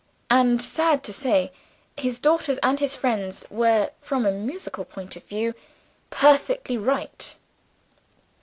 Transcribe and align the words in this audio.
And, 0.31 0.59
sad 0.63 1.03
to 1.03 1.13
say, 1.13 1.51
his 1.95 2.17
daughters 2.17 2.57
and 2.63 2.79
his 2.79 2.95
friends 2.95 3.45
were, 3.51 3.91
from 4.01 4.25
a 4.25 4.31
musical 4.31 4.83
point 4.83 5.15
of 5.15 5.23
view, 5.25 5.53
perfectly 6.09 6.75
right. 6.75 7.35